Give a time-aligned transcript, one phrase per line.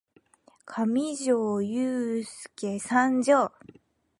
[0.65, 3.51] かみじょーゆーすーけ参上！